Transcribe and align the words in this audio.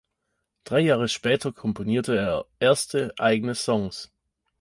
Drei 0.63 0.79
Jahre 0.79 1.07
später 1.07 1.51
komponierte 1.53 2.17
er 2.17 2.47
erste 2.57 3.13
eigene 3.19 3.53
Songs. 3.53 4.11